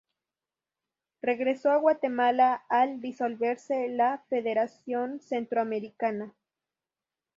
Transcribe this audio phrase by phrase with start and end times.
[1.21, 6.33] Regresó a Guatemala al disolverse la Federación centroamericana.